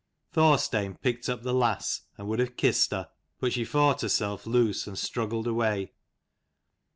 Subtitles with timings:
[0.31, 4.87] Thorstein picked up the lass, and would have kissed her, but she fought herself loose
[4.87, 5.91] and struggled away.